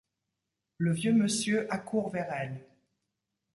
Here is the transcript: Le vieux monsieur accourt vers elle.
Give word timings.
Le 0.79 0.93
vieux 0.93 1.13
monsieur 1.13 1.71
accourt 1.71 2.09
vers 2.09 2.31
elle. 2.33 2.65